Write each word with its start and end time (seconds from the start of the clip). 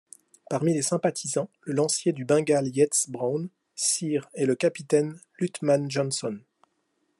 Parmi 0.49 0.73
les 0.73 0.81
sympathisants, 0.81 1.47
le 1.61 1.73
lancier 1.75 2.11
du 2.11 2.25
Bengale 2.25 2.69
Yeats-Brown, 2.69 3.49
Sir 3.75 4.31
et 4.33 4.47
le 4.47 4.55
capitaine 4.55 5.21
Luttmann 5.37 5.91
Johnson. 5.91 6.39